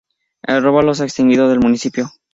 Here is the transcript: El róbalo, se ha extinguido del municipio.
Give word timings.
El 0.41 0.63
róbalo, 0.63 0.95
se 0.95 1.03
ha 1.03 1.05
extinguido 1.05 1.47
del 1.47 1.59
municipio. 1.59 2.09